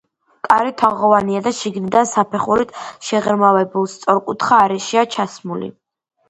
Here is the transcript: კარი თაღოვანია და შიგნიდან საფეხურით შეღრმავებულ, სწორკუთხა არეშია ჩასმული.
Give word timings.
კარი 0.45 0.71
თაღოვანია 0.81 1.41
და 1.47 1.51
შიგნიდან 1.57 2.09
საფეხურით 2.11 2.73
შეღრმავებულ, 3.09 3.87
სწორკუთხა 3.93 4.59
არეშია 4.65 5.05
ჩასმული. 5.19 5.71